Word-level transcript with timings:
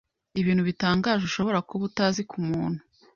ibintu 0.41 0.61
bitangaje 0.69 1.23
ushobora 1.29 1.65
kuba 1.69 1.83
utazi 1.89 2.21
ku 2.29 2.37
muntu 2.47 2.81